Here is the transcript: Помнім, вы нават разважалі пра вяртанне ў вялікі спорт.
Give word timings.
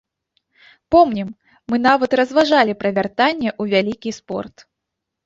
Помнім, 0.93 1.27
вы 1.73 1.79
нават 1.87 2.11
разважалі 2.19 2.73
пра 2.79 2.89
вяртанне 2.97 3.49
ў 3.61 3.75
вялікі 3.75 4.15
спорт. 4.19 4.55